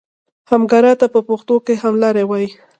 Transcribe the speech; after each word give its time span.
همګرا 0.51 0.93
ته 0.99 1.07
په 1.13 1.19
پښتو 1.27 1.55
کې 1.65 1.73
هملاری 1.83 2.23
وایي. 2.27 2.49